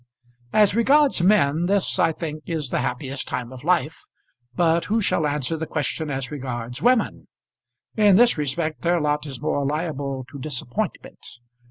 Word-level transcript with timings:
As 0.51 0.73
regards 0.75 1.21
men, 1.21 1.67
this, 1.67 1.99
I 1.99 2.11
think, 2.11 2.41
is 2.47 2.69
the 2.71 2.79
happiest 2.81 3.27
time 3.27 3.53
of 3.53 3.63
life; 3.63 3.99
but 4.55 4.85
who 4.85 4.99
shall 4.99 5.27
answer 5.27 5.57
the 5.57 5.67
question 5.67 6.09
as 6.09 6.31
regards 6.31 6.81
women? 6.81 7.27
In 7.95 8.15
this 8.15 8.35
respect 8.35 8.81
their 8.81 8.99
lot 8.99 9.27
is 9.27 9.39
more 9.39 9.63
liable 9.63 10.25
to 10.31 10.39
disappointment. 10.39 11.23